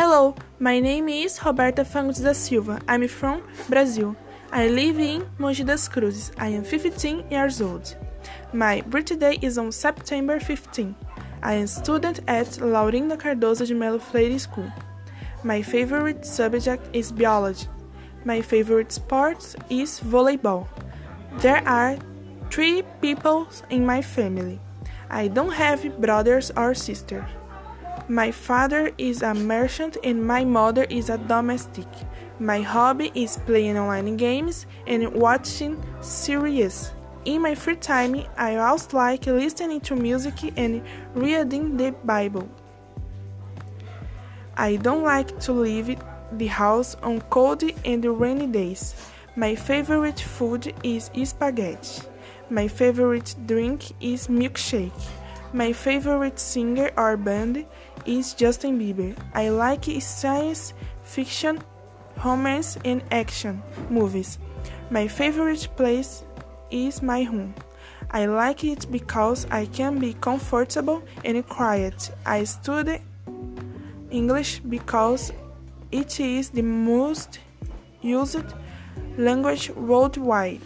[0.00, 2.78] Hello, my name is Roberta Fangos da Silva.
[2.86, 4.14] I'm from Brazil.
[4.52, 6.30] I live in Mogi das Cruzes.
[6.38, 7.96] I am 15 years old.
[8.52, 10.94] My birthday is on September 15.
[11.42, 14.70] I am student at Laurinda Cardoso de Melo Freire School.
[15.42, 17.66] My favorite subject is biology.
[18.24, 20.68] My favorite sport is volleyball.
[21.38, 21.98] There are
[22.52, 24.60] three people in my family.
[25.10, 27.28] I don't have brothers or sisters.
[28.10, 31.86] My father is a merchant and my mother is a domestic.
[32.38, 36.90] My hobby is playing online games and watching series.
[37.26, 40.82] In my free time, I also like listening to music and
[41.14, 42.48] reading the Bible.
[44.56, 45.94] I don't like to leave
[46.32, 48.94] the house on cold and rainy days.
[49.36, 52.08] My favorite food is spaghetti.
[52.48, 54.98] My favorite drink is milkshake.
[55.52, 57.64] My favorite singer or band
[58.04, 59.16] is Justin Bieber.
[59.32, 61.62] I like science fiction,
[62.22, 64.38] romance, and action movies.
[64.90, 66.22] My favorite place
[66.70, 67.54] is my home.
[68.10, 72.10] I like it because I can be comfortable and quiet.
[72.26, 73.00] I study
[74.10, 75.32] English because
[75.90, 77.38] it is the most
[78.02, 78.44] used
[79.16, 80.60] language worldwide.